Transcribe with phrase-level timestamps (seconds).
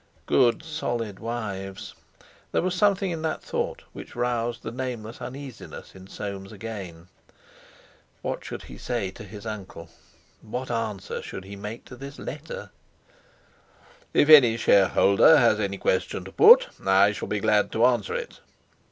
[0.25, 1.93] Good, solid wives!
[2.51, 7.07] There was something in that thought which roused the nameless uneasiness in Soames again.
[8.23, 9.89] What should he say to his uncle?
[10.41, 12.71] What answer should he make to this letter?....
[14.11, 18.39] "If any shareholder has any question to put, I shall be glad to answer it."